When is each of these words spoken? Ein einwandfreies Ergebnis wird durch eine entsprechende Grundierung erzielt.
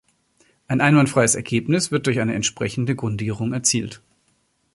Ein 0.67 0.81
einwandfreies 0.81 1.35
Ergebnis 1.35 1.91
wird 1.91 2.07
durch 2.07 2.19
eine 2.19 2.33
entsprechende 2.33 2.95
Grundierung 2.95 3.53
erzielt. 3.53 4.01